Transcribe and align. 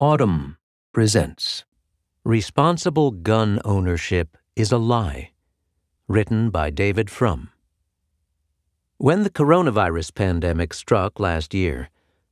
Audm 0.00 0.56
presents 0.94 1.66
Responsible 2.24 3.10
Gun 3.10 3.60
Ownership 3.66 4.38
is 4.56 4.72
a 4.72 4.78
Lie, 4.78 5.32
written 6.08 6.48
by 6.48 6.70
David 6.70 7.10
Frum. 7.10 7.50
When 8.96 9.24
the 9.24 9.28
coronavirus 9.28 10.14
pandemic 10.14 10.72
struck 10.72 11.20
last 11.20 11.52
year, 11.52 11.90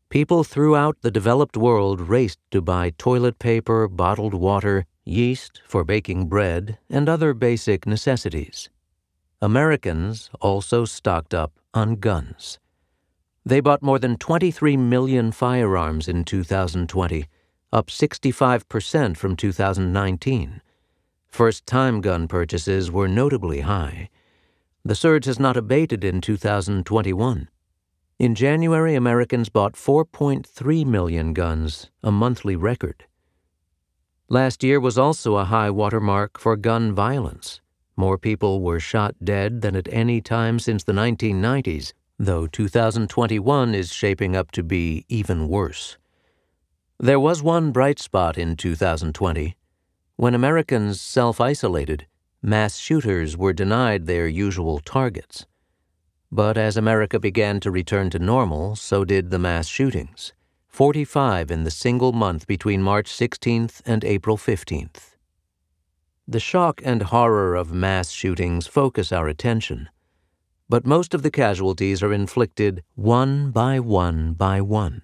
people 0.08 0.44
throughout 0.44 0.96
the 1.02 1.10
developed 1.10 1.58
world 1.58 2.00
raced 2.00 2.38
to 2.52 2.62
buy 2.62 2.94
toilet 2.96 3.38
paper, 3.38 3.86
bottled 3.86 4.32
water, 4.32 4.86
yeast 5.04 5.60
for 5.66 5.84
baking 5.84 6.26
bread, 6.26 6.78
and 6.88 7.06
other 7.06 7.34
basic 7.34 7.86
necessities. 7.86 8.70
Americans 9.42 10.30
also 10.40 10.86
stocked 10.86 11.34
up 11.34 11.52
on 11.74 11.96
guns. 11.96 12.58
They 13.44 13.60
bought 13.60 13.82
more 13.82 13.98
than 13.98 14.16
23 14.16 14.78
million 14.78 15.32
firearms 15.32 16.08
in 16.08 16.24
2020, 16.24 17.26
up 17.72 17.88
65% 17.88 19.16
from 19.16 19.36
2019. 19.36 20.62
First 21.26 21.66
time 21.66 22.00
gun 22.00 22.26
purchases 22.26 22.90
were 22.90 23.08
notably 23.08 23.60
high. 23.60 24.08
The 24.84 24.94
surge 24.94 25.26
has 25.26 25.38
not 25.38 25.56
abated 25.56 26.02
in 26.02 26.20
2021. 26.20 27.48
In 28.18 28.34
January, 28.34 28.94
Americans 28.94 29.48
bought 29.48 29.74
4.3 29.74 30.86
million 30.86 31.34
guns, 31.34 31.90
a 32.02 32.10
monthly 32.10 32.56
record. 32.56 33.04
Last 34.28 34.64
year 34.64 34.80
was 34.80 34.98
also 34.98 35.36
a 35.36 35.44
high 35.44 35.70
watermark 35.70 36.38
for 36.38 36.56
gun 36.56 36.94
violence. 36.94 37.60
More 37.96 38.18
people 38.18 38.60
were 38.60 38.80
shot 38.80 39.14
dead 39.22 39.60
than 39.60 39.76
at 39.76 39.92
any 39.92 40.20
time 40.20 40.58
since 40.58 40.84
the 40.84 40.92
1990s, 40.92 41.92
though 42.18 42.46
2021 42.46 43.74
is 43.74 43.92
shaping 43.92 44.34
up 44.34 44.50
to 44.52 44.62
be 44.62 45.04
even 45.08 45.48
worse. 45.48 45.98
There 47.00 47.20
was 47.20 47.44
one 47.44 47.70
bright 47.70 48.00
spot 48.00 48.36
in 48.36 48.56
2020. 48.56 49.56
When 50.16 50.34
Americans 50.34 51.00
self 51.00 51.40
isolated, 51.40 52.08
mass 52.42 52.76
shooters 52.76 53.36
were 53.36 53.52
denied 53.52 54.06
their 54.06 54.26
usual 54.26 54.80
targets. 54.80 55.46
But 56.32 56.58
as 56.58 56.76
America 56.76 57.20
began 57.20 57.60
to 57.60 57.70
return 57.70 58.10
to 58.10 58.18
normal, 58.18 58.74
so 58.74 59.04
did 59.04 59.30
the 59.30 59.38
mass 59.38 59.68
shootings 59.68 60.32
45 60.66 61.52
in 61.52 61.62
the 61.62 61.70
single 61.70 62.10
month 62.10 62.48
between 62.48 62.82
March 62.82 63.08
16th 63.08 63.80
and 63.86 64.04
April 64.04 64.36
15th. 64.36 65.14
The 66.26 66.40
shock 66.40 66.80
and 66.84 67.02
horror 67.02 67.54
of 67.54 67.72
mass 67.72 68.10
shootings 68.10 68.66
focus 68.66 69.12
our 69.12 69.28
attention, 69.28 69.88
but 70.68 70.84
most 70.84 71.14
of 71.14 71.22
the 71.22 71.30
casualties 71.30 72.02
are 72.02 72.12
inflicted 72.12 72.82
one 72.96 73.52
by 73.52 73.78
one 73.78 74.32
by 74.32 74.60
one. 74.60 75.02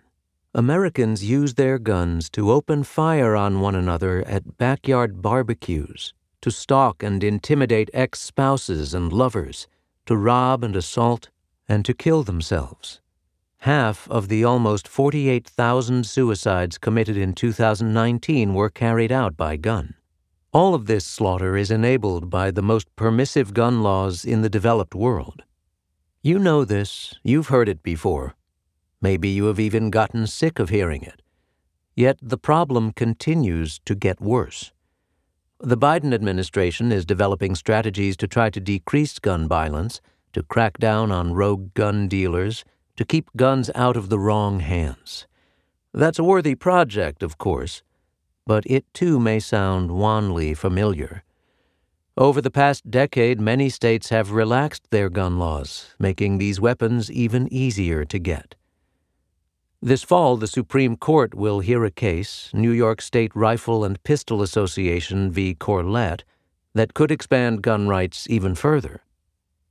Americans 0.57 1.25
use 1.25 1.55
their 1.55 1.81
guns 1.81 2.31
to 2.31 2.53
open 2.53 2.85
fire 2.85 3.35
on 3.35 3.61
one 3.61 3.75
another 3.75 4.23
at 4.29 4.57
backyard 4.57 5.21
barbecues, 5.21 6.15
to 6.41 6.49
stalk 6.49 7.03
and 7.03 7.25
intimidate 7.25 7.91
ex 7.93 8.21
spouses 8.21 8.95
and 8.95 9.13
lovers, 9.13 9.67
to 10.07 10.17
rob 10.17 10.63
and 10.63 10.77
assault, 10.77 11.29
and 11.69 11.85
to 11.85 11.93
kill 11.93 12.23
themselves. 12.23 13.01
Half 13.59 14.09
of 14.09 14.29
the 14.29 14.45
almost 14.45 14.87
48,000 14.87 16.07
suicides 16.07 16.79
committed 16.79 17.17
in 17.17 17.35
2019 17.35 18.55
were 18.55 18.71
carried 18.71 19.11
out 19.11 19.37
by 19.37 19.57
gun. 19.57 19.95
All 20.53 20.73
of 20.73 20.87
this 20.87 21.05
slaughter 21.05 21.57
is 21.57 21.73
enabled 21.73 22.31
by 22.31 22.53
the 22.53 22.63
most 22.63 22.95
permissive 22.95 23.55
gun 23.55 23.83
laws 23.83 24.25
in 24.25 24.43
the 24.43 24.49
developed 24.49 24.95
world. 24.95 25.43
You 26.23 26.39
know 26.39 26.65
this, 26.65 27.13
you've 27.25 27.49
heard 27.49 27.69
it 27.69 27.83
before. 27.83 28.37
Maybe 29.09 29.29
you 29.29 29.45
have 29.47 29.61
even 29.61 29.91
gotten 29.99 30.27
sick 30.27 30.59
of 30.59 30.71
hearing 30.71 31.03
it. 31.03 31.23
Yet 31.95 32.19
the 32.23 32.43
problem 32.51 32.93
continues 32.93 33.79
to 33.85 33.95
get 33.95 34.21
worse. 34.21 34.73
The 35.61 35.83
Biden 35.87 36.13
administration 36.15 36.91
is 36.91 37.05
developing 37.05 37.55
strategies 37.55 38.17
to 38.17 38.27
try 38.27 38.49
to 38.51 38.61
decrease 38.73 39.19
gun 39.19 39.47
violence, 39.47 40.01
to 40.33 40.43
crack 40.43 40.79
down 40.79 41.13
on 41.13 41.35
rogue 41.35 41.75
gun 41.75 42.09
dealers, 42.09 42.65
to 42.97 43.05
keep 43.05 43.29
guns 43.37 43.71
out 43.75 43.97
of 43.97 44.09
the 44.09 44.19
wrong 44.19 44.61
hands. 44.61 45.27
That's 45.93 46.19
a 46.19 46.29
worthy 46.33 46.55
project, 46.55 47.23
of 47.23 47.39
course 47.39 47.83
but 48.47 48.65
it 48.67 48.85
too 48.93 49.19
may 49.19 49.41
sound 49.41 49.91
wanly 49.91 50.55
familiar. 50.55 51.23
Over 52.17 52.41
the 52.41 52.51
past 52.51 52.91
decade, 52.91 53.41
many 53.41 53.69
states 53.69 54.11
have 54.11 54.31
relaxed 54.31 54.91
their 54.91 55.09
gun 55.09 55.39
laws, 55.39 55.95
making 55.99 56.39
these 56.39 56.61
weapons 56.61 57.11
even 57.11 57.53
easier 57.53 58.05
to 58.05 58.19
get. 58.19 58.55
This 59.87 60.03
fall, 60.03 60.39
the 60.39 60.47
Supreme 60.47 60.97
Court 60.97 61.35
will 61.35 61.61
hear 61.61 61.85
a 61.85 61.91
case, 61.91 62.49
New 62.55 62.71
York 62.71 63.03
State 63.03 63.37
Rifle 63.37 63.85
and 63.85 64.03
Pistol 64.03 64.41
Association 64.41 65.31
v. 65.31 65.55
Corlett, 65.55 66.23
that 66.73 66.95
could 66.95 67.11
expand 67.11 67.61
gun 67.61 67.87
rights 67.87 68.27
even 68.31 68.55
further. 68.55 69.03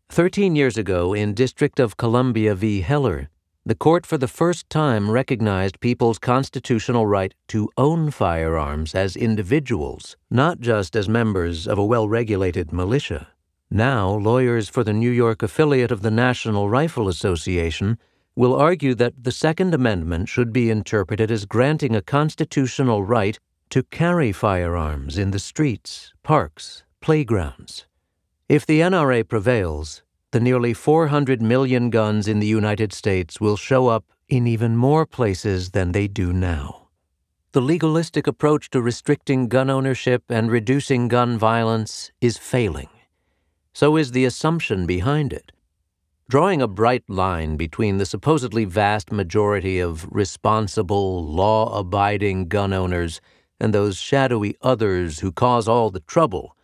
Thirteen 0.10 0.56
years 0.56 0.78
ago, 0.78 1.16
in 1.16 1.34
District 1.34 1.80
of 1.80 1.98
Columbia 1.98 2.54
v. 2.54 2.82
Heller, 2.82 3.32
the 3.66 3.74
court 3.74 4.06
for 4.06 4.20
the 4.20 4.28
first 4.28 4.70
time 4.70 5.10
recognized 5.10 5.80
people's 5.80 6.20
constitutional 6.20 7.08
right 7.08 7.34
to 7.48 7.72
own 7.76 8.12
firearms 8.12 8.94
as 8.94 9.16
individuals, 9.16 10.16
not 10.30 10.60
just 10.60 10.96
as 10.96 11.10
members 11.10 11.68
of 11.68 11.80
a 11.80 11.86
well 11.86 12.08
regulated 12.08 12.72
militia. 12.72 13.30
Now, 13.72 14.12
lawyers 14.12 14.70
for 14.70 14.84
the 14.84 14.94
New 14.94 15.10
York 15.10 15.42
affiliate 15.42 15.92
of 15.92 16.04
the 16.04 16.12
National 16.12 16.70
Rifle 16.70 17.08
Association 17.08 17.98
will 18.36 18.56
argue 18.56 18.96
that 18.96 19.24
the 19.24 19.32
Second 19.32 19.74
Amendment 19.74 20.28
should 20.28 20.52
be 20.52 20.70
interpreted 20.70 21.30
as 21.30 21.46
granting 21.46 21.96
a 21.96 22.02
constitutional 22.02 23.04
right 23.04 23.40
to 23.70 23.84
carry 23.84 24.32
firearms 24.32 25.18
in 25.18 25.32
the 25.32 25.40
streets, 25.40 26.14
parks, 26.24 26.84
playgrounds. 27.02 27.86
If 28.50 28.66
the 28.66 28.82
NRA 28.82 29.28
prevails, 29.28 30.04
the 30.32 30.40
nearly 30.40 30.74
400 30.74 31.42
million 31.42 31.90
guns 31.90 32.28
in 32.28 32.40
the 32.40 32.48
United 32.48 32.92
States 32.92 33.40
will 33.40 33.56
show 33.56 33.88
up 33.88 34.06
in 34.28 34.48
even 34.48 34.76
more 34.76 35.06
places 35.06 35.72
than 35.72 35.92
they 35.92 36.08
do 36.08 36.34
now. 36.34 36.88
The 37.54 37.62
legalistic 37.62 38.26
approach 38.26 38.70
to 38.72 38.82
restricting 38.82 39.48
gun 39.48 39.70
ownership 39.70 40.24
and 40.28 40.50
reducing 40.50 41.08
gun 41.08 41.38
violence 41.38 42.12
is 42.20 42.38
failing. 42.38 42.90
So 43.74 43.96
is 43.96 44.12
the 44.12 44.26
assumption 44.26 44.86
behind 44.86 45.34
it. 45.34 45.52
Drawing 46.34 46.64
a 46.64 46.68
bright 46.68 47.08
line 47.08 47.58
between 47.58 48.00
the 48.00 48.08
supposedly 48.08 48.66
vast 48.66 49.12
majority 49.12 49.78
of 49.78 50.08
responsible, 50.12 51.24
law 51.24 51.78
abiding 51.78 52.48
gun 52.48 52.74
owners 52.74 53.22
and 53.60 53.72
those 53.72 53.98
shadowy 53.98 54.56
others 54.60 55.20
who 55.20 55.32
cause 55.32 55.68
all 55.68 55.92
the 55.92 56.00
trouble 56.00 56.58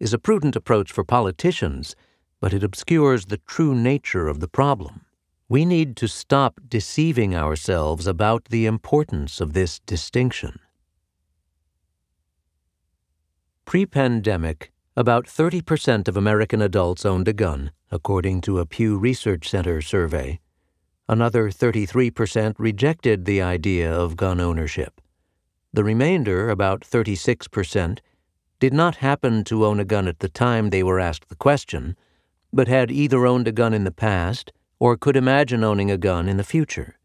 is 0.00 0.12
a 0.12 0.18
prudent 0.18 0.56
approach 0.56 0.90
for 0.90 1.04
politicians 1.04 1.94
but 2.40 2.52
it 2.52 2.64
obscures 2.64 3.26
the 3.26 3.36
true 3.46 3.76
nature 3.76 4.26
of 4.26 4.40
the 4.40 4.48
problem. 4.48 5.02
We 5.48 5.64
need 5.64 5.94
to 5.98 6.08
stop 6.08 6.60
deceiving 6.66 7.32
ourselves 7.32 8.08
about 8.08 8.46
the 8.46 8.66
importance 8.66 9.40
of 9.40 9.52
this 9.52 9.78
distinction. 9.78 10.58
Pre 13.66 13.86
pandemic, 13.86 14.72
about 14.96 15.26
30% 15.26 16.08
of 16.08 16.16
American 16.16 16.60
adults 16.60 17.06
owned 17.06 17.28
a 17.28 17.32
gun, 17.32 17.70
according 17.92 18.40
to 18.40 18.58
a 18.58 18.66
Pew 18.66 18.98
Research 18.98 19.48
Center 19.48 19.80
survey. 19.80 20.40
Another 21.08 21.48
33% 21.48 22.56
rejected 22.58 23.24
the 23.24 23.40
idea 23.40 23.92
of 23.92 24.16
gun 24.16 24.40
ownership. 24.40 25.00
The 25.72 25.84
remainder, 25.84 26.50
about 26.50 26.80
36%, 26.80 28.00
did 28.58 28.72
not 28.72 28.96
happen 28.96 29.44
to 29.44 29.64
own 29.64 29.78
a 29.78 29.84
gun 29.84 30.08
at 30.08 30.18
the 30.18 30.28
time 30.28 30.70
they 30.70 30.82
were 30.82 30.98
asked 30.98 31.28
the 31.28 31.36
question 31.36 31.96
but 32.52 32.68
had 32.68 32.90
either 32.90 33.26
owned 33.26 33.48
a 33.48 33.52
gun 33.52 33.72
in 33.72 33.84
the 33.84 33.90
past 33.90 34.52
or 34.78 34.96
could 34.96 35.16
imagine 35.16 35.64
owning 35.64 35.90
a 35.90 35.96
gun 35.96 36.28
in 36.28 36.36
the 36.36 36.44
future. 36.44 36.98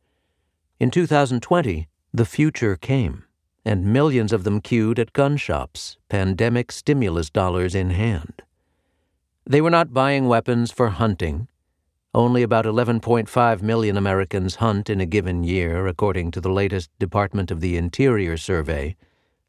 In 0.79 0.91
2020, 0.91 1.87
the 2.13 2.25
future 2.25 2.75
came, 2.75 3.23
and 3.63 3.85
millions 3.85 4.33
of 4.33 4.43
them 4.43 4.59
queued 4.59 4.99
at 4.99 5.13
gun 5.13 5.37
shops, 5.37 5.97
pandemic 6.09 6.71
stimulus 6.71 7.29
dollars 7.29 7.75
in 7.75 7.91
hand. 7.91 8.41
They 9.47 9.61
were 9.61 9.69
not 9.69 9.93
buying 9.93 10.27
weapons 10.27 10.71
for 10.71 10.89
hunting. 10.89 11.47
Only 12.13 12.43
about 12.43 12.65
11.5 12.65 13.61
million 13.61 13.97
Americans 13.97 14.55
hunt 14.55 14.89
in 14.89 14.99
a 14.99 15.05
given 15.05 15.43
year, 15.43 15.87
according 15.87 16.31
to 16.31 16.41
the 16.41 16.51
latest 16.51 16.89
Department 16.99 17.51
of 17.51 17.61
the 17.61 17.77
Interior 17.77 18.37
survey, 18.37 18.95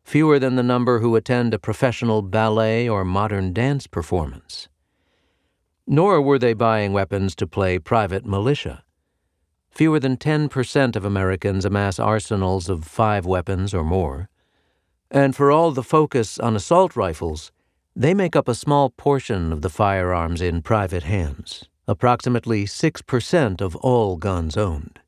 fewer 0.04 0.38
than 0.38 0.56
the 0.56 0.62
number 0.62 1.00
who 1.00 1.16
attend 1.16 1.52
a 1.52 1.58
professional 1.58 2.22
ballet 2.22 2.88
or 2.88 3.04
modern 3.04 3.52
dance 3.52 3.86
performance 3.86 4.68
nor 5.88 6.20
were 6.20 6.38
they 6.38 6.52
buying 6.52 6.92
weapons 6.92 7.34
to 7.34 7.46
play 7.46 7.78
private 7.78 8.26
militia. 8.26 8.84
Fewer 9.70 9.98
than 9.98 10.18
10% 10.18 10.96
of 10.96 11.04
Americans 11.04 11.64
amass 11.64 11.98
arsenals 11.98 12.68
of 12.68 12.84
five 12.84 13.24
weapons 13.24 13.72
or 13.72 13.82
more. 13.82 14.28
And 15.10 15.34
for 15.34 15.50
all 15.50 15.70
the 15.70 15.82
focus 15.82 16.38
on 16.38 16.54
assault 16.54 16.94
rifles, 16.94 17.52
they 17.98 18.14
make 18.14 18.36
up 18.36 18.46
a 18.46 18.54
small 18.54 18.90
portion 18.90 19.52
of 19.52 19.60
the 19.60 19.68
firearms 19.68 20.40
in 20.40 20.62
private 20.62 21.02
hands, 21.02 21.64
approximately 21.88 22.64
6% 22.64 23.60
of 23.60 23.74
all 23.74 24.16
guns 24.16 24.56
owned. 24.56 25.00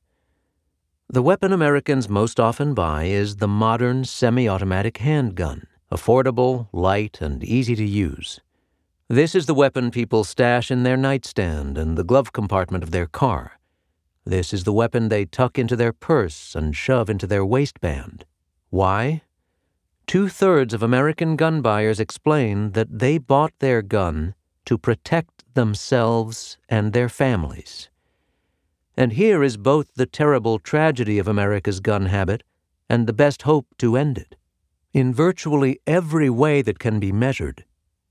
The 1.09 1.23
weapon 1.23 1.53
Americans 1.53 2.09
most 2.09 2.41
often 2.41 2.75
buy 2.75 3.05
is 3.05 3.37
the 3.37 3.47
modern 3.47 4.05
semi 4.05 4.49
automatic 4.49 4.99
handgun, 4.99 5.69
affordable, 5.93 6.67
light, 6.73 7.21
and 7.21 7.45
easy 7.45 7.77
to 7.77 7.85
use. 7.85 8.41
This 9.09 9.37
is 9.37 9.47
the 9.47 9.55
weapon 9.55 9.93
people 9.93 10.25
stash 10.25 10.69
in 10.69 10.83
their 10.83 10.97
nightstand 10.97 11.79
and 11.79 11.97
the 11.97 12.05
glove 12.05 12.33
compartment 12.33 12.83
of 12.83 12.91
their 12.91 13.07
car. 13.07 13.61
This 14.25 14.53
is 14.53 14.65
the 14.65 14.73
weapon 14.73 15.11
they 15.11 15.27
tuck 15.27 15.61
into 15.61 15.77
their 15.77 15.93
purse 15.93 16.57
and 16.57 16.75
shove 16.75 17.09
into 17.09 17.29
their 17.29 17.47
waistband. 17.47 18.25
Why? 18.71 19.23
Two 20.11 20.29
thirds 20.29 20.75
of 20.75 20.83
American 20.83 21.37
gun 21.37 21.63
buyers 21.63 22.01
explain 22.01 22.73
that 22.73 22.99
they 22.99 23.17
bought 23.17 23.53
their 23.61 23.81
gun 23.81 24.35
to 24.65 24.77
protect 24.77 25.45
themselves 25.55 26.59
and 26.69 26.93
their 26.93 27.09
families. 27.09 27.91
And 28.97 29.13
here 29.13 29.45
is 29.45 29.57
both 29.57 29.95
the 29.95 30.07
terrible 30.07 30.59
tragedy 30.59 31.21
of 31.21 31.29
America's 31.29 31.79
gun 31.79 32.07
habit 32.07 32.43
and 32.89 33.07
the 33.07 33.13
best 33.13 33.43
hope 33.43 33.69
to 33.79 33.97
end 33.97 34.19
it. 34.19 34.35
In 34.93 35.15
virtually 35.15 35.79
every 35.87 36.29
way 36.29 36.61
that 36.61 36.81
can 36.81 36.99
be 36.99 37.13
measured, 37.13 37.65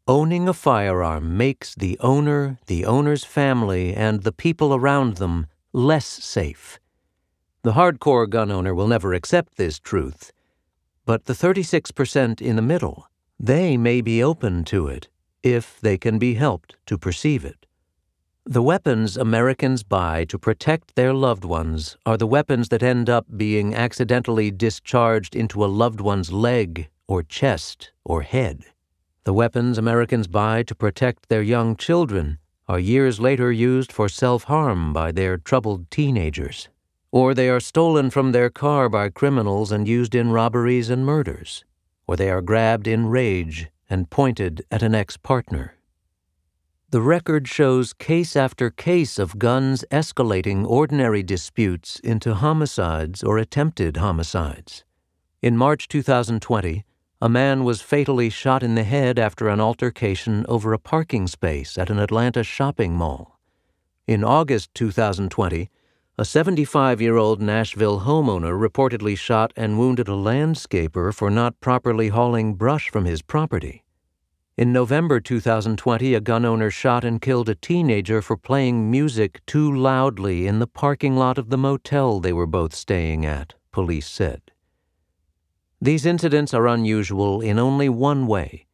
owning 0.08 0.48
a 0.48 0.54
firearm 0.54 1.36
makes 1.36 1.76
the 1.76 2.00
owner, 2.00 2.60
the 2.68 2.86
owner's 2.86 3.26
family, 3.26 3.94
and 3.94 4.24
the 4.24 4.32
people 4.32 4.74
around 4.74 5.18
them 5.18 5.48
less 5.74 6.06
safe. 6.06 6.80
The 7.64 7.74
hardcore 7.74 8.30
gun 8.30 8.52
owner 8.52 8.74
will 8.74 8.88
never 8.88 9.14
accept 9.14 9.58
this 9.58 9.80
truth, 9.80 10.32
but 11.06 11.26
the 11.26 11.34
36% 11.34 12.42
in 12.42 12.56
the 12.56 12.62
middle, 12.62 13.08
they 13.40 13.78
may 13.78 14.02
be 14.02 14.24
open 14.24 14.64
to 14.66 14.88
it 14.88 15.10
if 15.44 15.80
they 15.80 15.98
can 15.98 16.20
be 16.20 16.34
helped 16.34 16.76
to 16.86 16.98
perceive 16.98 17.46
it. 17.46 17.66
The 18.46 18.64
weapons 18.64 19.16
Americans 19.16 19.84
buy 19.84 20.26
to 20.26 20.40
protect 20.40 20.96
their 20.96 21.14
loved 21.14 21.46
ones 21.46 21.98
are 22.06 22.18
the 22.18 22.26
weapons 22.28 22.70
that 22.70 22.82
end 22.82 23.10
up 23.10 23.26
being 23.38 23.76
accidentally 23.76 24.50
discharged 24.50 25.36
into 25.36 25.64
a 25.64 25.68
loved 25.68 26.02
one's 26.02 26.32
leg 26.32 26.90
or 27.08 27.22
chest 27.22 27.92
or 28.04 28.24
head. 28.24 28.66
The 29.24 29.34
weapons 29.34 29.78
Americans 29.78 30.28
buy 30.28 30.64
to 30.64 30.74
protect 30.74 31.30
their 31.30 31.44
young 31.44 31.76
children 31.76 32.40
are 32.68 32.80
years 32.80 33.20
later 33.20 33.52
used 33.52 33.92
for 33.92 34.10
self 34.10 34.46
harm 34.46 34.94
by 34.94 35.12
their 35.12 35.38
troubled 35.38 35.92
teenagers. 35.92 36.70
Or 37.12 37.34
they 37.34 37.50
are 37.50 37.60
stolen 37.60 38.10
from 38.10 38.32
their 38.32 38.50
car 38.50 38.90
by 38.90 39.10
criminals 39.10 39.72
and 39.72 39.88
used 39.88 40.16
in 40.16 40.32
robberies 40.32 40.90
and 40.90 41.06
murders. 41.06 41.66
Or 42.08 42.16
they 42.16 42.30
are 42.30 42.42
grabbed 42.42 42.88
in 42.88 43.08
rage 43.08 43.70
and 43.90 44.10
pointed 44.10 44.64
at 44.72 44.84
an 44.84 44.94
ex 44.94 45.18
partner 45.18 45.80
the 46.92 47.02
record 47.02 47.48
shows 47.48 47.94
case 47.94 48.36
after 48.36 48.72
case 48.72 49.20
of 49.20 49.38
guns 49.38 49.86
escalating 49.92 50.66
ordinary 50.66 51.22
disputes 51.22 52.00
into 52.00 52.34
homicides 52.34 53.22
or 53.22 53.38
attempted 53.38 53.98
homicides. 53.98 54.84
In 55.40 55.56
March 55.56 55.88
2020, 55.88 56.84
a 57.22 57.30
man 57.30 57.64
was 57.64 57.82
fatally 57.82 58.32
shot 58.32 58.64
in 58.64 58.74
the 58.74 58.84
head 58.84 59.20
after 59.20 59.50
an 59.50 59.62
altercation 59.62 60.48
over 60.50 60.74
a 60.74 60.80
parking 60.80 61.28
space 61.28 61.78
at 61.78 61.92
an 61.92 62.00
Atlanta 62.00 62.44
shopping 62.44 62.96
mall. 62.96 63.40
In 64.08 64.24
August 64.24 64.74
2020, 64.74 65.70
a 66.20 66.26
75 66.26 67.00
year 67.00 67.16
old 67.16 67.42
Nashville 67.42 68.02
homeowner 68.02 68.52
reportedly 68.52 69.18
shot 69.18 69.54
and 69.56 69.80
wounded 69.80 70.10
a 70.10 70.12
landscaper 70.12 71.14
for 71.14 71.30
not 71.30 71.58
properly 71.62 72.10
hauling 72.10 72.56
brush 72.56 72.90
from 72.90 73.06
his 73.06 73.22
property. 73.22 73.86
In 74.58 74.74
November 74.74 75.22
2020, 75.22 76.14
a 76.14 76.20
gun 76.20 76.44
owner 76.44 76.70
shot 76.70 77.06
and 77.06 77.22
killed 77.22 77.48
a 77.48 77.56
teenager 77.56 78.22
for 78.22 78.36
playing 78.36 78.92
music 78.92 79.40
too 79.46 79.74
loudly 79.74 80.46
in 80.46 80.60
the 80.60 80.68
parking 80.68 81.16
lot 81.16 81.38
of 81.38 81.50
the 81.50 81.58
motel 81.58 82.20
they 82.20 82.34
were 82.34 82.46
both 82.46 82.76
staying 82.76 83.26
at, 83.26 83.54
police 83.72 84.10
said. 84.10 84.42
These 85.80 86.06
incidents 86.06 86.54
are 86.54 86.68
unusual 86.68 87.40
in 87.40 87.58
only 87.58 87.88
one 87.88 88.28
way. 88.28 88.68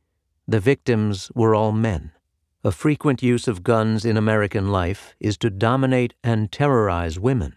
The 0.47 0.59
victims 0.59 1.31
were 1.35 1.53
all 1.53 1.71
men. 1.71 2.11
A 2.65 2.71
frequent 2.71 3.21
use 3.21 3.47
of 3.47 3.61
guns 3.61 4.05
in 4.05 4.17
American 4.17 4.71
life 4.71 5.13
is 5.19 5.37
to 5.37 5.51
dominate 5.51 6.15
and 6.23 6.51
terrorize 6.51 7.19
women. 7.19 7.53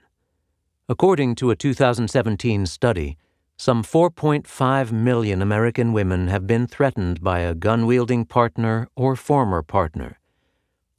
According 0.87 1.37
to 1.37 1.51
a 1.51 1.57
2017 1.57 2.67
study, 2.67 3.17
some 3.57 3.83
4.5 3.83 4.93
million 4.93 5.41
American 5.41 5.95
women 5.95 6.29
have 6.29 6.47
been 6.47 6.67
threatened 6.67 7.23
by 7.23 7.39
a 7.39 7.55
gun 7.55 7.87
wielding 7.87 8.27
partner 8.27 8.87
or 8.97 9.17
former 9.17 9.63
partner. 9.63 10.21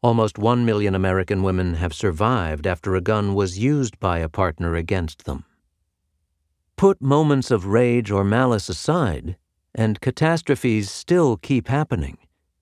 Almost 0.02 0.40
1 0.40 0.66
million 0.66 0.96
American 0.96 1.44
women 1.44 1.76
have 1.76 1.94
survived 1.94 2.66
after 2.66 2.96
a 2.96 3.02
gun 3.02 3.36
was 3.36 3.60
used 3.60 4.00
by 4.00 4.18
a 4.18 4.28
partner 4.28 4.76
against 4.76 5.26
them. 5.26 5.46
Put 6.78 7.00
moments 7.00 7.52
of 7.52 7.68
rage 7.68 8.10
or 8.10 8.24
malice 8.24 8.70
aside, 8.70 9.38
and 9.76 10.02
catastrophes 10.02 10.90
still 10.90 11.38
keep 11.38 11.68
happening, 11.68 12.18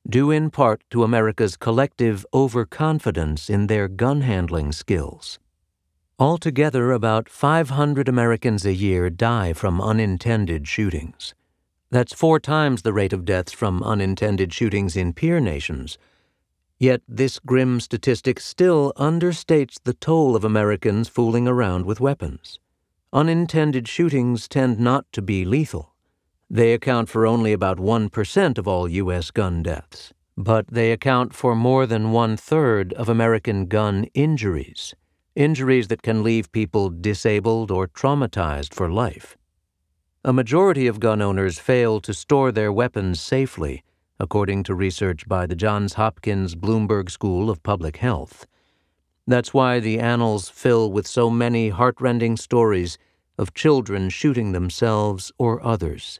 due 0.10 0.32
in 0.32 0.50
part 0.50 0.82
to 0.90 1.04
America's 1.04 1.58
collective 1.58 2.26
overconfidence 2.34 3.50
in 3.50 3.68
their 3.68 3.88
gun 3.88 4.22
handling 4.22 4.72
skills. 4.72 5.40
Altogether, 6.20 6.92
about 6.92 7.30
500 7.30 8.08
Americans 8.08 8.66
a 8.66 8.74
year 8.74 9.10
die 9.10 9.54
from 9.54 9.82
unintended 9.82 10.68
shootings. 10.68 11.36
That's 11.92 12.14
four 12.14 12.40
times 12.40 12.82
the 12.82 12.94
rate 12.94 13.14
of 13.14 13.26
deaths 13.26 13.52
from 13.52 13.84
unintended 13.84 14.54
shootings 14.54 14.98
in 14.98 15.14
peer 15.14 15.40
nations. 15.40 15.98
Yet 16.80 17.02
this 17.08 17.40
grim 17.40 17.80
statistic 17.80 18.40
still 18.40 18.94
understates 18.98 19.78
the 19.84 19.94
toll 19.94 20.36
of 20.36 20.44
Americans 20.44 21.08
fooling 21.08 21.48
around 21.48 21.86
with 21.86 22.00
weapons. 22.00 22.60
Unintended 23.14 23.88
shootings 23.88 24.48
tend 24.48 24.80
not 24.80 25.06
to 25.12 25.22
be 25.22 25.46
lethal. 25.46 25.94
They 26.50 26.74
account 26.74 27.10
for 27.10 27.28
only 27.28 27.52
about 27.52 27.78
1% 27.78 28.58
of 28.58 28.68
all 28.68 28.88
U.S. 28.88 29.32
gun 29.32 29.64
deaths, 29.64 30.14
but 30.38 30.68
they 30.68 30.92
account 30.92 31.34
for 31.34 31.56
more 31.56 31.86
than 31.86 32.12
one 32.12 32.38
third 32.38 32.94
of 32.94 33.10
American 33.10 33.66
gun 33.66 34.06
injuries 34.14 34.94
injuries 35.38 35.88
that 35.88 36.02
can 36.02 36.24
leave 36.24 36.52
people 36.52 36.90
disabled 36.90 37.70
or 37.70 37.88
traumatized 37.88 38.74
for 38.74 38.90
life. 38.90 39.38
A 40.24 40.34
majority 40.34 40.88
of 40.88 41.00
gun 41.00 41.22
owners 41.22 41.60
fail 41.60 42.02
to 42.02 42.14
store 42.14 42.52
their 42.52 42.74
weapons 42.74 43.22
safely, 43.22 43.84
according 44.20 44.64
to 44.64 44.74
research 44.74 45.28
by 45.28 45.46
the 45.46 45.56
Johns 45.56 45.94
Hopkins 45.94 46.56
Bloomberg 46.56 47.12
School 47.12 47.52
of 47.52 47.62
Public 47.62 47.98
Health. 47.98 48.48
That's 49.28 49.54
why 49.54 49.80
the 49.80 50.00
annals 50.00 50.50
fill 50.50 50.92
with 50.92 51.06
so 51.06 51.30
many 51.30 51.70
heartrending 51.70 52.36
stories 52.36 52.98
of 53.38 53.54
children 53.54 54.10
shooting 54.10 54.54
themselves 54.54 55.32
or 55.38 55.64
others. 55.64 56.20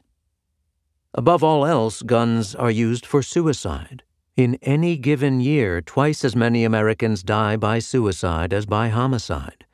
Above 1.18 1.42
all 1.42 1.66
else, 1.66 2.00
guns 2.02 2.54
are 2.54 2.70
used 2.70 3.04
for 3.04 3.24
suicide. 3.24 4.04
In 4.36 4.54
any 4.62 4.96
given 4.96 5.40
year, 5.40 5.80
twice 5.80 6.24
as 6.24 6.36
many 6.36 6.62
Americans 6.62 7.24
die 7.24 7.56
by 7.56 7.80
suicide 7.80 8.52
as 8.52 8.66
by 8.66 8.88
homicide. 8.88 9.64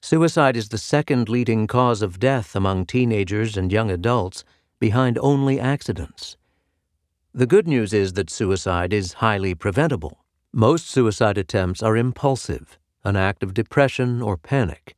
Suicide 0.00 0.56
is 0.56 0.70
the 0.70 0.78
second 0.78 1.28
leading 1.28 1.66
cause 1.66 2.00
of 2.00 2.18
death 2.18 2.56
among 2.56 2.86
teenagers 2.86 3.54
and 3.54 3.70
young 3.70 3.90
adults, 3.90 4.44
behind 4.80 5.18
only 5.18 5.60
accidents. 5.60 6.38
The 7.34 7.46
good 7.46 7.68
news 7.68 7.92
is 7.92 8.14
that 8.14 8.30
suicide 8.30 8.94
is 8.94 9.20
highly 9.24 9.54
preventable. 9.54 10.24
Most 10.54 10.88
suicide 10.88 11.36
attempts 11.36 11.82
are 11.82 11.98
impulsive, 11.98 12.78
an 13.04 13.14
act 13.14 13.42
of 13.42 13.52
depression 13.52 14.22
or 14.22 14.38
panic. 14.38 14.96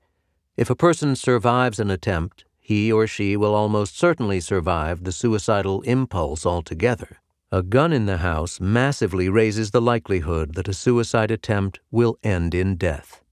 If 0.57 0.71
a 0.71 0.77
person 0.77 1.17
survives 1.17 1.81
an 1.81 1.91
attempt, 1.91 2.45
he 2.71 2.93
or 2.93 3.05
she 3.05 3.37
will 3.37 3.53
almost 3.53 3.99
certainly 3.99 4.39
survive 4.39 5.03
the 5.03 5.11
suicidal 5.11 5.83
impulse 5.83 6.47
altogether. 6.47 7.19
A 7.51 7.65
gun 7.65 7.93
in 7.93 8.07
the 8.07 8.19
house 8.19 8.61
massively 8.61 9.29
raises 9.29 9.73
the 9.73 9.81
likelihood 9.81 10.55
that 10.55 10.69
a 10.69 10.73
suicide 10.73 11.33
attempt 11.33 11.81
will 11.91 12.17
end 12.23 12.55
in 12.55 12.77
death. 12.77 13.25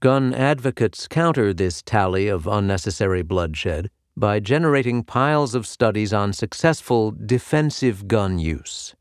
Gun 0.00 0.34
advocates 0.34 1.08
counter 1.08 1.54
this 1.54 1.80
tally 1.80 2.28
of 2.28 2.46
unnecessary 2.46 3.22
bloodshed 3.22 3.88
by 4.14 4.40
generating 4.40 5.02
piles 5.02 5.54
of 5.54 5.66
studies 5.66 6.12
on 6.12 6.34
successful 6.34 7.12
defensive 7.12 8.06
gun 8.06 8.38
use. 8.38 8.94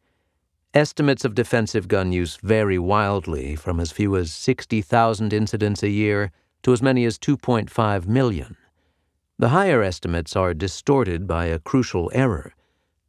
Estimates 0.73 1.25
of 1.25 1.35
defensive 1.35 1.89
gun 1.89 2.13
use 2.13 2.37
vary 2.37 2.79
wildly 2.79 3.57
from 3.57 3.81
as 3.81 3.91
few 3.91 4.15
as 4.15 4.31
60,000 4.31 5.33
incidents 5.33 5.83
a 5.83 5.89
year 5.89 6.31
to 6.61 6.71
as 6.71 6.81
many 6.81 7.03
as 7.03 7.19
2.5 7.19 8.07
million. 8.07 8.55
The 9.43 9.49
higher 9.49 9.83
estimates 9.83 10.37
are 10.37 10.53
distorted 10.53 11.27
by 11.27 11.47
a 11.47 11.59
crucial 11.59 12.09
error 12.13 12.53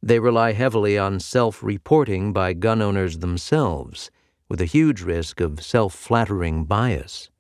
they 0.03 0.19
rely 0.19 0.51
heavily 0.51 0.99
on 0.99 1.21
self 1.21 1.63
reporting 1.63 2.33
by 2.33 2.55
gun 2.55 2.83
owners 2.83 3.19
themselves, 3.19 4.11
with 4.49 4.61
a 4.61 4.65
huge 4.65 5.03
risk 5.03 5.41
of 5.41 5.63
self 5.63 5.95
flattering 5.95 6.65
bias. 6.65 7.31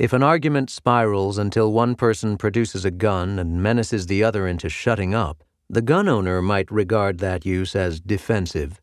If 0.00 0.12
an 0.12 0.24
argument 0.24 0.68
spirals 0.68 1.38
until 1.38 1.72
one 1.72 1.94
person 1.94 2.36
produces 2.36 2.84
a 2.84 2.90
gun 2.90 3.38
and 3.38 3.62
menaces 3.62 4.08
the 4.08 4.24
other 4.24 4.48
into 4.48 4.68
shutting 4.68 5.14
up, 5.14 5.44
the 5.68 5.80
gun 5.80 6.08
owner 6.08 6.42
might 6.42 6.72
regard 6.72 7.18
that 7.18 7.46
use 7.46 7.76
as 7.76 8.00
defensive. 8.00 8.80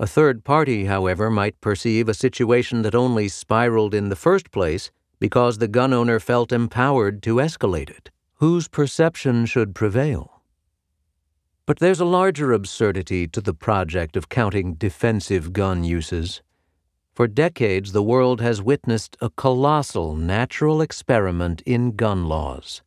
A 0.00 0.06
third 0.06 0.42
party, 0.42 0.86
however, 0.86 1.28
might 1.28 1.60
perceive 1.60 2.08
a 2.08 2.14
situation 2.14 2.80
that 2.80 2.94
only 2.94 3.28
spiraled 3.28 3.92
in 3.92 4.08
the 4.08 4.16
first 4.16 4.50
place 4.50 4.90
because 5.20 5.58
the 5.58 5.68
gun 5.68 5.92
owner 5.92 6.18
felt 6.18 6.50
empowered 6.50 7.22
to 7.24 7.34
escalate 7.36 7.90
it. 7.90 8.10
Whose 8.38 8.68
perception 8.68 9.46
should 9.46 9.74
prevail? 9.74 10.42
But 11.64 11.78
there's 11.78 12.00
a 12.00 12.04
larger 12.04 12.52
absurdity 12.52 13.26
to 13.28 13.40
the 13.40 13.54
project 13.54 14.14
of 14.14 14.28
counting 14.28 14.74
defensive 14.74 15.54
gun 15.54 15.84
uses. 15.84 16.42
For 17.14 17.26
decades, 17.26 17.92
the 17.92 18.02
world 18.02 18.42
has 18.42 18.60
witnessed 18.60 19.16
a 19.22 19.30
colossal 19.30 20.14
natural 20.14 20.82
experiment 20.82 21.62
in 21.64 21.96
gun 21.96 22.26
laws. 22.28 22.82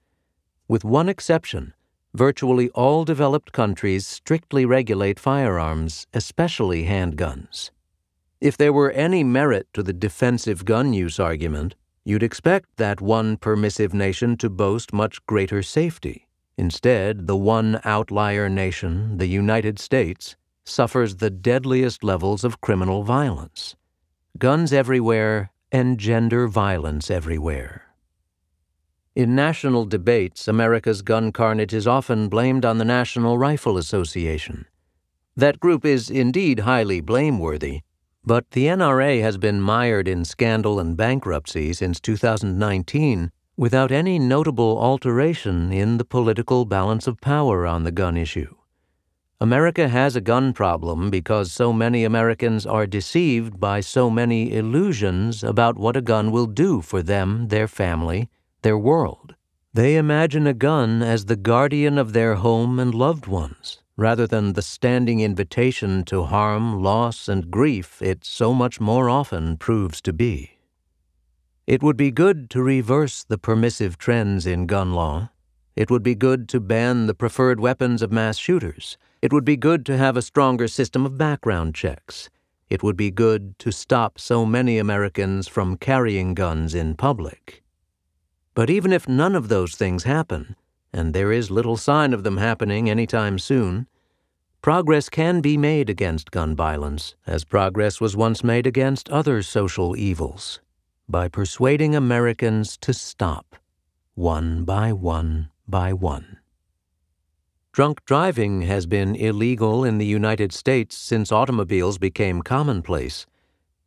With 0.67 0.85
one 0.85 1.09
exception, 1.09 1.73
virtually 2.13 2.69
all 2.75 3.03
developed 3.03 3.51
countries 3.51 4.05
strictly 4.05 4.67
regulate 4.67 5.19
firearms, 5.19 6.05
especially 6.13 6.85
handguns. 6.85 7.71
If 8.39 8.55
there 8.55 8.71
were 8.71 8.91
any 8.91 9.23
merit 9.23 9.67
to 9.73 9.81
the 9.81 9.93
defensive 9.93 10.63
gun 10.63 10.93
use 10.93 11.19
argument, 11.19 11.73
you'd 12.09 12.23
expect 12.23 12.75
that 12.77 12.99
one 12.99 13.37
permissive 13.37 13.93
nation 13.93 14.35
to 14.35 14.49
boast 14.49 14.91
much 14.91 15.23
greater 15.27 15.61
safety. 15.61 16.27
Instead, 16.57 17.27
the 17.27 17.37
one 17.37 17.79
outlier 17.85 18.49
nation, 18.49 19.17
the 19.19 19.27
United 19.27 19.77
States, 19.77 20.35
suffers 20.65 21.17
the 21.17 21.29
deadliest 21.29 22.03
levels 22.03 22.43
of 22.43 22.61
criminal 22.61 23.03
violence. 23.03 23.75
Guns 24.37 24.73
everywhere 24.73 25.51
engender 25.71 26.47
violence 26.47 27.11
everywhere. 27.11 27.93
In 29.15 29.35
national 29.35 29.85
debates, 29.85 30.47
America's 30.47 31.03
gun 31.03 31.31
carnage 31.31 31.73
is 31.73 31.87
often 31.87 32.27
blamed 32.27 32.65
on 32.65 32.79
the 32.79 32.85
National 32.85 33.37
Rifle 33.37 33.77
Association. 33.77 34.65
That 35.35 35.59
group 35.59 35.85
is 35.85 36.09
indeed 36.09 36.61
highly 36.61 37.01
blameworthy, 37.01 37.81
but 38.25 38.51
the 38.51 38.65
NRA 38.65 39.21
has 39.21 39.37
been 39.37 39.61
mired 39.61 40.07
in 40.07 40.25
scandal 40.25 40.79
and 40.79 40.95
bankruptcy 40.95 41.73
since 41.73 41.99
2019 41.99 43.31
without 43.57 43.91
any 43.91 44.17
notable 44.17 44.77
alteration 44.79 45.71
in 45.71 45.97
the 45.97 46.05
political 46.05 46.63
balance 46.63 47.07
of 47.07 47.19
power 47.19 47.65
on 47.65 47.83
the 47.83 47.91
gun 47.91 48.15
issue. 48.15 48.55
America 49.41 49.87
has 49.87 50.15
a 50.15 50.21
gun 50.21 50.51
problem 50.51 51.09
because 51.09 51.51
so 51.51 51.71
many 51.71 52.03
Americans 52.03 52.65
are 52.65 52.85
deceived 52.85 53.59
by 53.59 53.79
so 53.79 54.09
many 54.09 54.53
illusions 54.53 55.43
about 55.43 55.77
what 55.77 55.95
a 55.95 56.01
gun 56.01 56.29
will 56.29 56.45
do 56.45 56.81
for 56.81 57.01
them, 57.01 57.47
their 57.47 57.67
family, 57.67 58.29
their 58.63 58.77
world. 58.77 59.35
They 59.73 59.97
imagine 59.97 60.45
a 60.45 60.53
gun 60.53 61.01
as 61.01 61.25
the 61.25 61.35
guardian 61.35 61.97
of 61.97 62.13
their 62.13 62.35
home 62.35 62.79
and 62.79 62.93
loved 62.93 63.27
ones, 63.27 63.79
rather 63.99 64.25
than 64.25 64.53
the 64.53 64.61
standing 64.61 65.19
invitation 65.19 66.05
to 66.05 66.23
harm, 66.23 66.81
loss, 66.81 67.27
and 67.27 67.51
grief 67.51 68.01
it 68.01 68.23
so 68.23 68.53
much 68.53 68.79
more 68.79 69.09
often 69.09 69.57
proves 69.57 69.99
to 69.99 70.13
be. 70.13 70.51
It 71.67 71.83
would 71.83 71.97
be 71.97 72.09
good 72.09 72.49
to 72.51 72.63
reverse 72.63 73.25
the 73.25 73.37
permissive 73.37 73.97
trends 73.97 74.45
in 74.45 74.67
gun 74.67 74.93
law. 74.93 75.31
It 75.75 75.91
would 75.91 76.01
be 76.01 76.15
good 76.15 76.47
to 76.49 76.61
ban 76.61 77.07
the 77.07 77.13
preferred 77.13 77.59
weapons 77.59 78.01
of 78.01 78.09
mass 78.09 78.37
shooters. 78.37 78.97
It 79.21 79.33
would 79.33 79.43
be 79.43 79.57
good 79.57 79.85
to 79.87 79.97
have 79.97 80.15
a 80.15 80.21
stronger 80.21 80.69
system 80.69 81.05
of 81.05 81.17
background 81.17 81.75
checks. 81.75 82.29
It 82.69 82.81
would 82.81 82.95
be 82.95 83.11
good 83.11 83.59
to 83.59 83.71
stop 83.71 84.17
so 84.17 84.45
many 84.45 84.77
Americans 84.77 85.49
from 85.49 85.75
carrying 85.75 86.35
guns 86.35 86.73
in 86.73 86.95
public. 86.95 87.63
But 88.53 88.69
even 88.69 88.93
if 88.93 89.09
none 89.09 89.35
of 89.35 89.49
those 89.49 89.75
things 89.75 90.05
happen, 90.05 90.55
and 90.93 91.13
there 91.13 91.31
is 91.31 91.51
little 91.51 91.77
sign 91.77 92.13
of 92.13 92.23
them 92.23 92.37
happening 92.37 92.89
any 92.89 93.05
time 93.05 93.37
soon, 93.39 93.87
progress 94.61 95.09
can 95.09 95.41
be 95.41 95.57
made 95.57 95.89
against 95.89 96.31
gun 96.31 96.55
violence, 96.55 97.15
as 97.25 97.43
progress 97.43 98.01
was 98.01 98.15
once 98.15 98.43
made 98.43 98.67
against 98.67 99.09
other 99.09 99.41
social 99.41 99.95
evils, 99.95 100.59
by 101.07 101.27
persuading 101.27 101.95
Americans 101.95 102.77
to 102.77 102.93
stop, 102.93 103.55
one 104.15 104.63
by 104.63 104.91
one 104.91 105.49
by 105.67 105.93
one. 105.93 106.37
Drunk 107.71 108.03
driving 108.05 108.63
has 108.63 108.85
been 108.85 109.15
illegal 109.15 109.83
in 109.83 109.97
the 109.99 110.05
United 110.05 110.51
States 110.51 110.97
since 110.97 111.31
automobiles 111.31 111.97
became 111.97 112.41
commonplace 112.41 113.25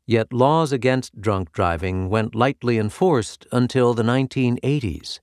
Yet 0.07 0.33
laws 0.33 0.73
against 0.73 1.21
drunk 1.21 1.53
driving 1.53 2.09
went 2.09 2.35
lightly 2.35 2.77
enforced 2.77 3.47
until 3.53 3.95
the 3.95 4.03
1980s. 4.03 5.21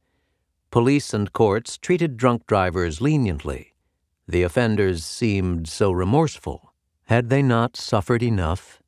Police 0.71 1.15
and 1.15 1.33
courts 1.33 1.77
treated 1.79 2.15
drunk 2.15 2.45
drivers 2.45 3.01
leniently. 3.01 3.73
The 4.27 4.43
offenders 4.43 5.03
seemed 5.03 5.67
so 5.67 5.91
remorseful. 5.91 6.73
Had 7.05 7.29
they 7.29 7.41
not 7.41 7.75
suffered 7.75 8.21
enough? 8.21 8.79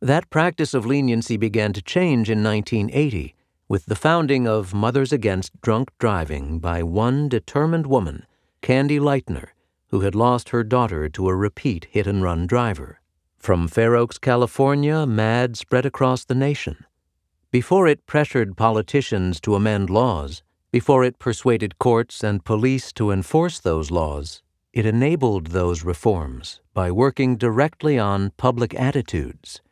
That 0.00 0.28
practice 0.28 0.74
of 0.74 0.84
leniency 0.84 1.38
began 1.38 1.72
to 1.72 1.80
change 1.80 2.28
in 2.28 2.44
1980 2.44 3.34
with 3.68 3.86
the 3.86 3.96
founding 3.96 4.46
of 4.46 4.74
Mothers 4.74 5.12
Against 5.12 5.58
Drunk 5.62 5.90
Driving 5.98 6.58
by 6.58 6.82
one 6.82 7.30
determined 7.30 7.86
woman, 7.86 8.26
Candy 8.60 9.00
Lightner, 9.00 9.48
who 9.88 10.00
had 10.00 10.14
lost 10.14 10.50
her 10.50 10.62
daughter 10.62 11.08
to 11.08 11.28
a 11.28 11.34
repeat 11.34 11.86
hit 11.90 12.06
and 12.06 12.22
run 12.22 12.46
driver. 12.46 13.00
From 13.38 13.66
Fair 13.66 13.96
Oaks, 13.96 14.18
California, 14.18 15.06
MADD 15.06 15.56
spread 15.56 15.86
across 15.86 16.24
the 16.24 16.34
nation. 16.34 16.84
Before 17.50 17.88
it 17.88 18.04
pressured 18.04 18.56
politicians 18.58 19.40
to 19.40 19.54
amend 19.54 19.88
laws, 19.88 20.42
before 20.76 21.04
it 21.04 21.18
persuaded 21.18 21.78
courts 21.78 22.22
and 22.22 22.44
police 22.44 22.92
to 22.92 23.10
enforce 23.10 23.58
those 23.58 23.90
laws, 23.90 24.42
it 24.74 24.84
enabled 24.84 25.46
those 25.46 25.82
reforms 25.82 26.60
by 26.74 26.90
working 26.90 27.34
directly 27.34 27.98
on 27.98 28.30
public 28.36 28.74
attitudes. 28.74 29.62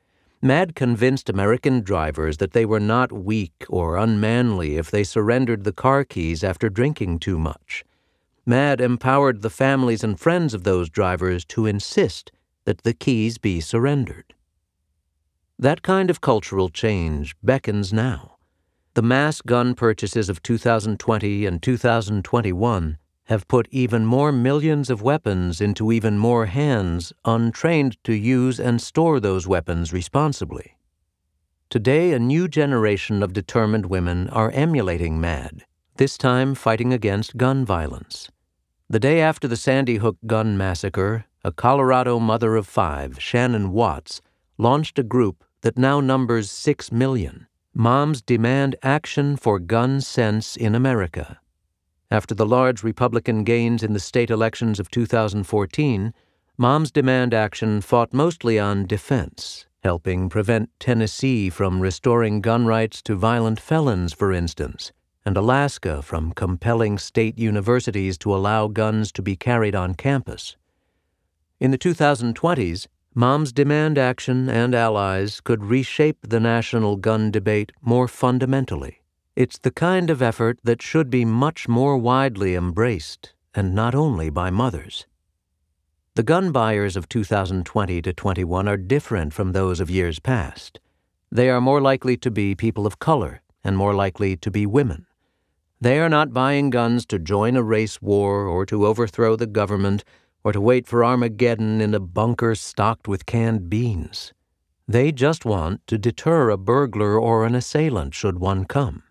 MADD 0.40 0.74
convinced 0.74 1.28
American 1.28 1.82
drivers 1.82 2.38
that 2.38 2.54
they 2.54 2.64
were 2.64 2.80
not 2.80 3.12
weak 3.12 3.66
or 3.68 3.98
unmanly 3.98 4.78
if 4.78 4.90
they 4.90 5.04
surrendered 5.04 5.64
the 5.64 5.74
car 5.74 6.04
keys 6.04 6.42
after 6.42 6.70
drinking 6.70 7.18
too 7.18 7.38
much. 7.38 7.84
MADD 8.46 8.80
empowered 8.80 9.42
the 9.42 9.50
families 9.50 10.02
and 10.02 10.18
friends 10.18 10.54
of 10.54 10.64
those 10.64 10.88
drivers 10.88 11.44
to 11.44 11.66
insist 11.66 12.32
that 12.64 12.78
the 12.78 12.94
keys 12.94 13.36
be 13.36 13.60
surrendered. 13.60 14.32
That 15.58 15.82
kind 15.82 16.08
of 16.08 16.22
cultural 16.22 16.70
change 16.70 17.36
beckons 17.42 17.92
now. 17.92 18.33
The 18.94 19.02
mass 19.02 19.40
gun 19.40 19.74
purchases 19.74 20.28
of 20.28 20.40
2020 20.44 21.46
and 21.46 21.60
2021 21.60 22.96
have 23.24 23.48
put 23.48 23.66
even 23.72 24.06
more 24.06 24.30
millions 24.30 24.88
of 24.88 25.02
weapons 25.02 25.60
into 25.60 25.90
even 25.90 26.16
more 26.16 26.46
hands 26.46 27.12
untrained 27.24 27.96
to 28.04 28.14
use 28.14 28.60
and 28.60 28.80
store 28.80 29.18
those 29.18 29.48
weapons 29.48 29.92
responsibly. 29.92 30.76
Today, 31.70 32.12
a 32.12 32.20
new 32.20 32.46
generation 32.46 33.20
of 33.20 33.32
determined 33.32 33.86
women 33.86 34.28
are 34.28 34.52
emulating 34.52 35.20
MADD, 35.20 35.62
this 35.96 36.16
time 36.16 36.54
fighting 36.54 36.92
against 36.92 37.36
gun 37.36 37.64
violence. 37.64 38.30
The 38.88 39.00
day 39.00 39.20
after 39.20 39.48
the 39.48 39.56
Sandy 39.56 39.96
Hook 39.96 40.18
gun 40.24 40.56
massacre, 40.56 41.24
a 41.42 41.50
Colorado 41.50 42.20
mother 42.20 42.54
of 42.54 42.68
five, 42.68 43.20
Shannon 43.20 43.72
Watts, 43.72 44.20
launched 44.56 45.00
a 45.00 45.02
group 45.02 45.42
that 45.62 45.76
now 45.76 45.98
numbers 45.98 46.48
six 46.48 46.92
million. 46.92 47.48
Moms 47.76 48.22
demand 48.22 48.76
action 48.84 49.36
for 49.36 49.58
gun 49.58 50.00
sense 50.00 50.54
in 50.54 50.76
America. 50.76 51.40
After 52.08 52.32
the 52.32 52.46
large 52.46 52.84
Republican 52.84 53.42
gains 53.42 53.82
in 53.82 53.92
the 53.92 53.98
state 53.98 54.30
elections 54.30 54.78
of 54.78 54.92
2014, 54.92 56.14
Moms 56.56 56.92
Demand 56.92 57.34
Action 57.34 57.80
fought 57.80 58.14
mostly 58.14 58.60
on 58.60 58.86
defense, 58.86 59.66
helping 59.82 60.28
prevent 60.28 60.70
Tennessee 60.78 61.50
from 61.50 61.80
restoring 61.80 62.40
gun 62.40 62.64
rights 62.64 63.02
to 63.02 63.16
violent 63.16 63.58
felons, 63.58 64.12
for 64.12 64.32
instance, 64.32 64.92
and 65.26 65.36
Alaska 65.36 66.00
from 66.00 66.30
compelling 66.30 66.96
state 66.96 67.36
universities 67.36 68.16
to 68.18 68.32
allow 68.32 68.68
guns 68.68 69.10
to 69.10 69.20
be 69.20 69.34
carried 69.34 69.74
on 69.74 69.94
campus. 69.94 70.56
In 71.58 71.72
the 71.72 71.78
2020s, 71.78 72.86
Moms 73.16 73.52
Demand 73.52 73.96
Action 73.96 74.48
and 74.48 74.74
allies 74.74 75.40
could 75.40 75.64
reshape 75.64 76.18
the 76.28 76.40
national 76.40 76.96
gun 76.96 77.30
debate 77.30 77.70
more 77.80 78.08
fundamentally. 78.08 79.02
It's 79.36 79.56
the 79.56 79.70
kind 79.70 80.10
of 80.10 80.20
effort 80.20 80.58
that 80.64 80.82
should 80.82 81.10
be 81.10 81.24
much 81.24 81.68
more 81.68 81.96
widely 81.96 82.56
embraced, 82.56 83.32
and 83.54 83.72
not 83.72 83.94
only 83.94 84.30
by 84.30 84.50
mothers. 84.50 85.06
The 86.16 86.24
gun 86.24 86.50
buyers 86.50 86.96
of 86.96 87.08
2020 87.08 88.02
to 88.02 88.12
21 88.12 88.66
are 88.66 88.76
different 88.76 89.32
from 89.32 89.52
those 89.52 89.78
of 89.78 89.88
years 89.88 90.18
past. 90.18 90.80
They 91.30 91.48
are 91.50 91.60
more 91.60 91.80
likely 91.80 92.16
to 92.16 92.32
be 92.32 92.56
people 92.56 92.84
of 92.84 92.98
color 92.98 93.42
and 93.62 93.76
more 93.76 93.94
likely 93.94 94.36
to 94.38 94.50
be 94.50 94.66
women. 94.66 95.06
They 95.80 96.00
are 96.00 96.08
not 96.08 96.32
buying 96.32 96.70
guns 96.70 97.06
to 97.06 97.20
join 97.20 97.56
a 97.56 97.62
race 97.62 98.02
war 98.02 98.46
or 98.46 98.66
to 98.66 98.86
overthrow 98.86 99.36
the 99.36 99.46
government 99.46 100.02
or 100.44 100.52
to 100.52 100.60
wait 100.60 100.86
for 100.86 101.04
Armageddon 101.04 101.80
in 101.80 101.94
a 101.94 102.00
bunker 102.00 102.54
stocked 102.54 103.08
with 103.08 103.26
canned 103.26 103.70
beans. 103.70 104.32
They 104.86 105.10
just 105.10 105.46
want 105.46 105.86
to 105.86 105.96
deter 105.96 106.50
a 106.50 106.58
burglar 106.58 107.18
or 107.18 107.46
an 107.46 107.54
assailant 107.54 108.14
should 108.14 108.38
one 108.38 108.66
come. 108.66 109.02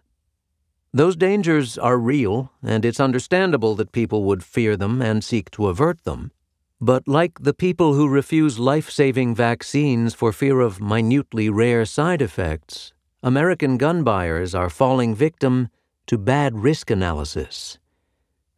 Those 0.94 1.16
dangers 1.16 1.76
are 1.80 1.98
real, 1.98 2.52
and 2.62 2.86
it's 2.86 3.00
understandable 3.00 3.74
that 3.76 3.92
people 3.92 4.24
would 4.26 4.44
fear 4.44 4.78
them 4.78 5.02
and 5.02 5.24
seek 5.24 5.50
to 5.52 5.68
avert 5.68 6.04
them. 6.04 6.32
But 6.80 7.08
like 7.08 7.40
the 7.40 7.54
people 7.56 7.96
who 7.96 8.08
refuse 8.08 8.60
life 8.60 8.92
saving 8.92 9.34
vaccines 9.34 10.14
for 10.14 10.32
fear 10.32 10.60
of 10.60 10.80
minutely 10.80 11.50
rare 11.50 11.86
side 11.86 12.22
effects, 12.22 12.94
American 13.24 13.78
gun 13.78 14.04
buyers 14.04 14.54
are 14.54 14.70
falling 14.70 15.16
victim 15.16 15.70
to 16.06 16.18
bad 16.20 16.60
risk 16.60 16.92
analysis. 16.92 17.80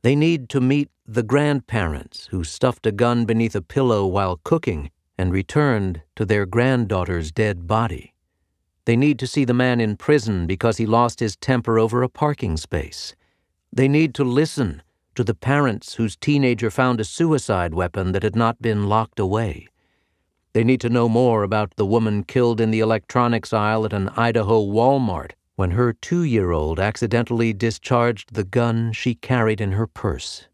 They 0.06 0.16
need 0.16 0.50
to 0.50 0.62
meet 0.62 0.92
the 1.08 1.24
grandparents 1.24 2.28
who 2.30 2.44
stuffed 2.44 2.86
a 2.86 2.92
gun 2.92 3.26
beneath 3.26 3.56
a 3.56 3.62
pillow 3.64 4.06
while 4.06 4.40
cooking 4.44 4.92
and 5.18 5.34
returned 5.34 6.04
to 6.16 6.26
their 6.26 6.46
granddaughter's 6.46 7.32
dead 7.32 7.66
body. 7.66 8.14
They 8.86 8.96
need 8.96 9.18
to 9.18 9.26
see 9.26 9.46
the 9.46 9.56
man 9.56 9.82
in 9.82 9.98
prison 9.98 10.46
because 10.46 10.78
he 10.78 10.86
lost 10.86 11.22
his 11.22 11.36
temper 11.36 11.80
over 11.80 12.04
a 12.04 12.08
parking 12.08 12.56
space. 12.56 13.16
They 13.74 13.88
need 13.88 14.14
to 14.14 14.24
listen 14.24 14.84
to 15.16 15.24
the 15.24 15.34
parents 15.34 15.96
whose 15.96 16.16
teenager 16.16 16.70
found 16.70 17.02
a 17.02 17.04
suicide 17.04 17.74
weapon 17.74 18.12
that 18.12 18.22
had 18.22 18.36
not 18.36 18.62
been 18.62 18.88
locked 18.88 19.20
away. 19.20 19.70
They 20.54 20.64
need 20.64 20.82
to 20.82 20.90
know 20.90 21.10
more 21.10 21.42
about 21.42 21.78
the 21.78 21.86
woman 21.88 22.26
killed 22.26 22.62
in 22.62 22.70
the 22.70 22.80
electronics 22.80 23.54
aisle 23.54 23.86
at 23.86 23.94
an 23.94 24.10
Idaho 24.10 24.64
Walmart 24.64 25.32
when 25.56 25.72
her 25.72 25.94
two 25.94 26.24
year 26.24 26.52
old 26.52 26.80
accidentally 26.80 27.54
discharged 27.54 28.34
the 28.34 28.44
gun 28.44 28.92
she 28.92 29.16
carried 29.16 29.62
in 29.62 29.72
her 29.72 29.88
purse. 29.88 30.48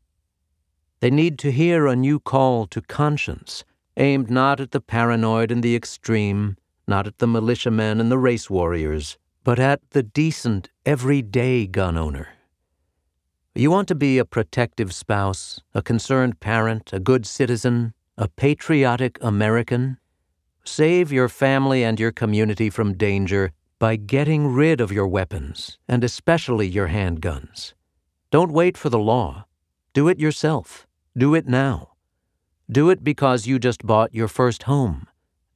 They 0.99 1.09
need 1.09 1.39
to 1.39 1.51
hear 1.51 1.87
a 1.87 1.95
new 1.95 2.19
call 2.19 2.67
to 2.67 2.81
conscience, 2.81 3.63
aimed 3.97 4.29
not 4.29 4.59
at 4.59 4.71
the 4.71 4.81
paranoid 4.81 5.51
and 5.51 5.63
the 5.63 5.75
extreme, 5.75 6.57
not 6.87 7.07
at 7.07 7.17
the 7.17 7.27
militiamen 7.27 7.99
and 7.99 8.11
the 8.11 8.19
race 8.19 8.49
warriors, 8.49 9.17
but 9.43 9.57
at 9.57 9.81
the 9.89 10.03
decent, 10.03 10.69
everyday 10.85 11.65
gun 11.65 11.97
owner. 11.97 12.29
You 13.55 13.71
want 13.71 13.87
to 13.87 13.95
be 13.95 14.19
a 14.19 14.25
protective 14.25 14.93
spouse, 14.93 15.59
a 15.73 15.81
concerned 15.81 16.39
parent, 16.39 16.93
a 16.93 16.99
good 16.99 17.25
citizen, 17.25 17.93
a 18.17 18.27
patriotic 18.27 19.17
American? 19.21 19.97
Save 20.63 21.11
your 21.11 21.27
family 21.27 21.83
and 21.83 21.99
your 21.99 22.11
community 22.11 22.69
from 22.69 22.93
danger 22.93 23.51
by 23.81 23.95
getting 23.95 24.45
rid 24.45 24.79
of 24.79 24.91
your 24.91 25.07
weapons, 25.07 25.79
and 25.87 26.03
especially 26.03 26.67
your 26.67 26.89
handguns. 26.89 27.73
Don't 28.29 28.51
wait 28.51 28.77
for 28.77 28.91
the 28.91 28.99
law. 28.99 29.45
Do 29.93 30.07
it 30.07 30.19
yourself. 30.19 30.85
Do 31.17 31.33
it 31.33 31.47
now. 31.47 31.93
Do 32.71 32.91
it 32.91 33.03
because 33.03 33.47
you 33.47 33.57
just 33.57 33.83
bought 33.83 34.13
your 34.13 34.27
first 34.27 34.63
home. 34.63 35.07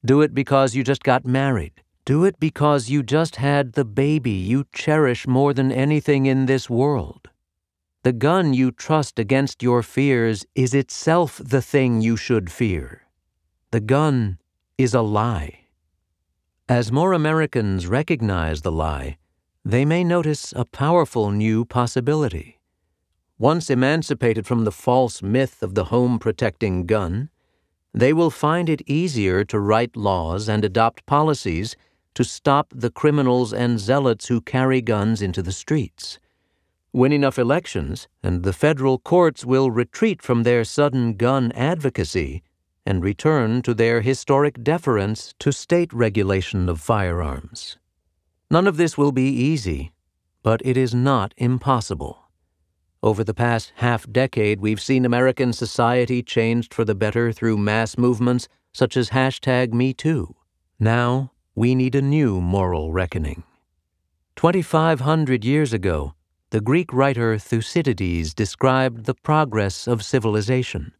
Do 0.03 0.21
it 0.21 0.33
because 0.33 0.73
you 0.73 0.83
just 0.83 1.03
got 1.03 1.23
married. 1.23 1.83
Do 2.03 2.25
it 2.25 2.39
because 2.39 2.89
you 2.89 3.03
just 3.03 3.35
had 3.35 3.73
the 3.73 3.85
baby 3.85 4.31
you 4.31 4.65
cherish 4.73 5.27
more 5.27 5.53
than 5.53 5.71
anything 5.71 6.25
in 6.25 6.47
this 6.47 6.67
world. 6.67 7.29
The 8.01 8.11
gun 8.11 8.55
you 8.55 8.71
trust 8.71 9.19
against 9.19 9.61
your 9.61 9.83
fears 9.83 10.47
is 10.55 10.73
itself 10.73 11.39
the 11.45 11.61
thing 11.61 12.01
you 12.01 12.17
should 12.17 12.51
fear. 12.51 13.03
The 13.69 13.81
gun 13.81 14.39
is 14.79 14.95
a 14.95 15.01
lie. 15.03 15.64
As 16.67 16.91
more 16.91 17.13
Americans 17.13 17.85
recognize 17.85 18.63
the 18.63 18.71
lie, 18.71 19.17
they 19.63 19.85
may 19.85 20.03
notice 20.03 20.51
a 20.55 20.65
powerful 20.65 21.29
new 21.29 21.63
possibility. 21.63 22.59
Once 23.37 23.69
emancipated 23.69 24.47
from 24.47 24.63
the 24.63 24.71
false 24.71 25.21
myth 25.21 25.61
of 25.61 25.75
the 25.75 25.85
home 25.85 26.17
protecting 26.17 26.87
gun, 26.87 27.29
they 27.93 28.13
will 28.13 28.31
find 28.31 28.67
it 28.67 28.81
easier 28.87 29.43
to 29.43 29.59
write 29.59 29.95
laws 29.95 30.49
and 30.49 30.65
adopt 30.65 31.05
policies 31.05 31.75
to 32.15 32.23
stop 32.23 32.73
the 32.75 32.89
criminals 32.89 33.53
and 33.53 33.79
zealots 33.79 34.29
who 34.29 34.41
carry 34.41 34.81
guns 34.81 35.21
into 35.21 35.43
the 35.43 35.51
streets. 35.51 36.17
Win 36.91 37.11
enough 37.11 37.37
elections, 37.37 38.07
and 38.23 38.41
the 38.41 38.53
federal 38.53 38.97
courts 38.97 39.45
will 39.45 39.69
retreat 39.69 40.19
from 40.19 40.41
their 40.41 40.63
sudden 40.63 41.13
gun 41.13 41.51
advocacy 41.51 42.41
and 42.85 43.03
return 43.03 43.61
to 43.63 43.73
their 43.73 44.01
historic 44.01 44.63
deference 44.63 45.33
to 45.39 45.51
state 45.51 45.91
regulation 45.91 46.69
of 46.69 46.79
firearms. 46.79 47.77
None 48.49 48.67
of 48.67 48.77
this 48.77 48.97
will 48.97 49.11
be 49.11 49.29
easy, 49.29 49.91
but 50.43 50.61
it 50.63 50.77
is 50.77 50.93
not 50.93 51.33
impossible. 51.37 52.19
Over 53.01 53.23
the 53.23 53.33
past 53.33 53.73
half 53.75 54.11
decade, 54.11 54.61
we've 54.61 54.81
seen 54.81 55.05
American 55.05 55.53
society 55.53 56.21
changed 56.23 56.73
for 56.73 56.85
the 56.85 56.95
better 56.95 57.31
through 57.31 57.57
mass 57.57 57.97
movements 57.97 58.47
such 58.73 58.97
as 58.97 59.09
hashtag 59.09 59.69
MeToo. 59.73 60.33
Now, 60.79 61.31
we 61.55 61.73
need 61.73 61.95
a 61.95 62.01
new 62.01 62.41
moral 62.41 62.91
reckoning. 62.91 63.43
2,500 64.35 65.45
years 65.45 65.71
ago, 65.71 66.13
the 66.49 66.61
Greek 66.61 66.91
writer 66.91 67.37
Thucydides 67.37 68.33
described 68.33 69.05
the 69.05 69.13
progress 69.13 69.87
of 69.87 70.03
civilization. 70.03 70.91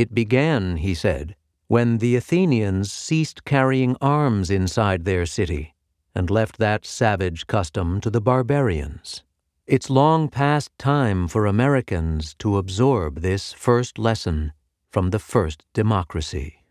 It 0.00 0.14
began, 0.14 0.78
he 0.78 0.94
said, 0.94 1.36
when 1.68 1.98
the 1.98 2.16
Athenians 2.16 2.90
ceased 2.90 3.44
carrying 3.44 3.98
arms 4.00 4.50
inside 4.50 5.04
their 5.04 5.26
city 5.26 5.74
and 6.14 6.30
left 6.30 6.56
that 6.56 6.86
savage 6.86 7.46
custom 7.46 8.00
to 8.00 8.08
the 8.08 8.22
barbarians. 8.22 9.24
It's 9.66 9.90
long 9.90 10.30
past 10.30 10.70
time 10.78 11.28
for 11.28 11.44
Americans 11.44 12.34
to 12.38 12.56
absorb 12.56 13.20
this 13.20 13.52
first 13.52 13.98
lesson 13.98 14.54
from 14.90 15.10
the 15.10 15.18
first 15.18 15.66
democracy. 15.74 16.64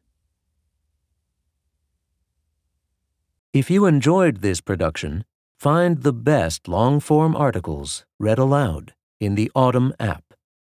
If 3.54 3.70
you 3.70 3.86
enjoyed 3.86 4.38
this 4.38 4.60
production, 4.60 5.24
find 5.56 6.02
the 6.02 6.14
best 6.14 6.68
long 6.68 7.00
form 7.00 7.36
articles 7.36 8.08
read 8.18 8.40
aloud 8.40 8.96
in 9.20 9.36
the 9.36 9.52
Audm 9.56 9.92
app. 10.00 10.29